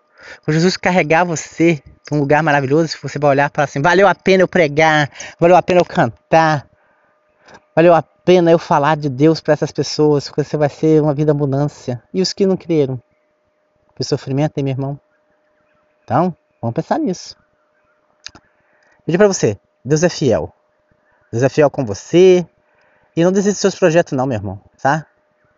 quando 0.46 0.54
Jesus 0.54 0.78
carregar 0.78 1.26
você 1.26 1.82
para 2.06 2.16
um 2.16 2.20
lugar 2.20 2.44
maravilhoso, 2.44 2.96
você 3.02 3.18
vai 3.18 3.32
olhar 3.32 3.50
para 3.50 3.64
assim, 3.64 3.82
valeu 3.82 4.08
a 4.08 4.14
pena 4.14 4.44
eu 4.44 4.48
pregar, 4.48 5.10
valeu 5.40 5.56
a 5.56 5.62
pena 5.64 5.80
eu 5.80 5.86
cantar, 5.86 6.68
valeu 7.76 7.96
a 7.96 8.04
pena 8.04 8.52
eu 8.52 8.60
falar 8.60 8.96
de 8.96 9.10
Deus 9.10 9.42
para 9.42 9.54
essas 9.54 9.72
pessoas, 9.72 10.28
porque 10.28 10.44
você 10.44 10.56
vai 10.56 10.70
ser 10.70 11.02
uma 11.02 11.16
vida 11.16 11.32
abundância. 11.32 12.02
E 12.14 12.22
os 12.22 12.32
que 12.32 12.46
não 12.46 12.56
creram? 12.56 13.02
Que 13.96 14.04
sofrimento, 14.04 14.58
hein, 14.58 14.64
meu 14.64 14.74
irmão? 14.74 15.00
Então, 16.08 16.34
vamos 16.62 16.74
pensar 16.74 16.98
nisso. 17.00 17.36
Pedir 19.06 19.18
para 19.18 19.28
você, 19.28 19.60
Deus 19.84 20.04
é 20.04 20.10
fiel. 20.10 20.54
Deus 21.30 21.44
é 21.44 21.50
fiel 21.50 21.70
com 21.70 21.84
você. 21.84 22.48
E 23.14 23.26
não 23.26 23.32
desista 23.32 23.56
dos 23.56 23.60
seus 23.60 23.76
projetos 23.76 24.14
não, 24.14 24.26
meu 24.26 24.38
irmão, 24.38 24.62
tá? 24.82 25.06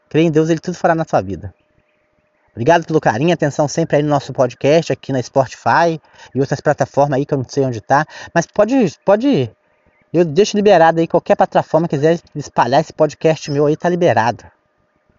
Crê 0.10 0.24
em 0.24 0.32
Deus, 0.32 0.50
Ele 0.50 0.60
tudo 0.60 0.76
fará 0.76 0.96
na 0.96 1.06
sua 1.08 1.22
vida. 1.22 1.54
Obrigado 2.52 2.84
pelo 2.84 3.00
carinho, 3.00 3.32
atenção 3.32 3.68
sempre 3.68 3.98
aí 3.98 4.02
no 4.02 4.10
nosso 4.10 4.34
podcast, 4.34 4.92
aqui 4.92 5.14
na 5.14 5.22
Spotify 5.22 6.02
e 6.34 6.40
outras 6.40 6.60
plataformas 6.60 7.20
aí 7.20 7.28
que 7.28 7.34
eu 7.36 7.38
não 7.38 7.46
sei 7.48 7.64
onde 7.64 7.80
tá. 7.80 8.04
Mas 8.34 8.48
pode, 8.48 8.98
pode, 9.06 9.52
eu 10.12 10.26
deixo 10.26 10.58
liberado 10.58 11.00
aí, 11.00 11.08
qualquer 11.08 11.36
plataforma 11.36 11.88
que 11.88 11.96
quiser 11.96 12.20
espalhar 12.34 12.82
esse 12.82 12.92
podcast 12.92 13.52
meu 13.52 13.68
aí, 13.68 13.78
tá 13.78 13.88
liberado. 13.88 14.44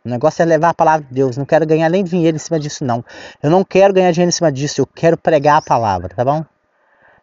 O 0.05 0.09
negócio 0.09 0.43
é 0.43 0.47
levar 0.47 0.71
a 0.71 0.75
palavra 0.75 1.07
de 1.07 1.13
Deus. 1.13 1.37
Não 1.37 1.45
quero 1.45 1.67
ganhar 1.67 1.89
nem 1.91 2.03
dinheiro 2.03 2.37
em 2.37 2.41
cima 2.41 2.59
disso, 2.59 2.85
não. 2.85 3.05
Eu 3.43 3.51
não 3.51 3.63
quero 3.63 3.93
ganhar 3.93 4.11
dinheiro 4.13 4.31
em 4.31 4.33
cima 4.33 4.51
disso. 4.51 4.81
Eu 4.81 4.87
quero 4.87 5.17
pregar 5.17 5.59
a 5.59 5.63
palavra, 5.63 6.09
tá 6.09 6.25
bom? 6.25 6.45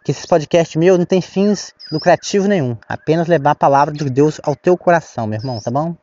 Que 0.04 0.12
esse 0.12 0.28
podcast 0.28 0.78
meu 0.78 0.98
não 0.98 1.06
tem 1.06 1.20
fins 1.20 1.74
lucrativos 1.92 2.48
nenhum. 2.48 2.78
Apenas 2.88 3.28
levar 3.28 3.52
a 3.52 3.56
palavra 3.56 3.94
de 3.94 4.10
Deus 4.10 4.40
ao 4.44 4.56
teu 4.56 4.78
coração, 4.78 5.26
meu 5.26 5.40
irmão, 5.40 5.60
tá 5.60 5.72
bom? 5.72 5.96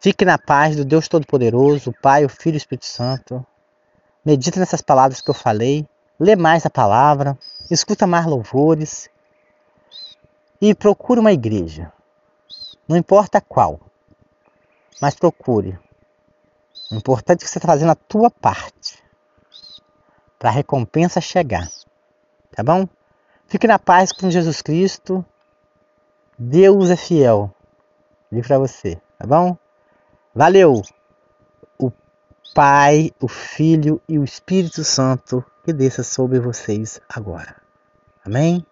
Fique 0.00 0.24
na 0.24 0.36
paz 0.36 0.74
do 0.74 0.84
Deus 0.84 1.06
Todo-Poderoso, 1.06 1.90
o 1.90 1.94
Pai, 2.02 2.24
o 2.24 2.28
Filho 2.28 2.54
e 2.54 2.56
o 2.56 2.58
Espírito 2.58 2.86
Santo. 2.86 3.46
Medita 4.24 4.58
nessas 4.58 4.80
palavras 4.80 5.20
que 5.20 5.30
eu 5.30 5.34
falei. 5.34 5.86
Lê 6.18 6.34
mais 6.34 6.66
a 6.66 6.70
palavra. 6.70 7.38
Escuta 7.70 8.04
mais 8.04 8.26
louvores. 8.26 9.08
E 10.60 10.74
procure 10.74 11.20
uma 11.20 11.32
igreja. 11.32 11.92
Não 12.88 12.96
importa 12.96 13.40
qual. 13.40 13.80
Mas 15.00 15.14
procure. 15.14 15.78
O 16.90 16.96
importante 16.96 17.42
é 17.42 17.44
que 17.44 17.50
você 17.50 17.58
está 17.58 17.68
fazendo 17.68 17.90
a 17.90 17.94
tua 17.94 18.30
parte. 18.30 19.02
Para 20.38 20.50
a 20.50 20.52
recompensa 20.52 21.20
chegar. 21.20 21.70
Tá 22.54 22.62
bom? 22.62 22.88
Fique 23.46 23.66
na 23.66 23.78
paz 23.78 24.12
com 24.12 24.30
Jesus 24.30 24.62
Cristo. 24.62 25.24
Deus 26.38 26.90
é 26.90 26.96
fiel. 26.96 27.54
Li 28.30 28.42
para 28.42 28.58
você, 28.58 29.00
tá 29.18 29.26
bom? 29.26 29.56
Valeu! 30.34 30.80
O 31.78 31.92
Pai, 32.54 33.12
o 33.20 33.28
Filho 33.28 34.00
e 34.08 34.18
o 34.18 34.24
Espírito 34.24 34.82
Santo 34.82 35.44
que 35.64 35.72
desça 35.72 36.02
sobre 36.02 36.40
vocês 36.40 37.00
agora. 37.08 37.56
Amém? 38.24 38.66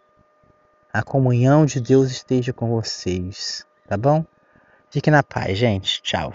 A 0.93 1.03
comunhão 1.03 1.65
de 1.65 1.81
Deus 1.81 2.11
esteja 2.11 2.53
com 2.53 2.71
vocês, 2.71 3.65
tá 3.87 3.97
bom? 3.97 4.25
Fique 4.91 5.11
na 5.11 5.23
paz, 5.23 5.57
gente. 5.57 6.03
Tchau. 6.03 6.33